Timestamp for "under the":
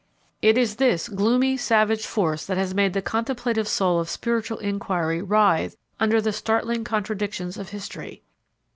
5.99-6.33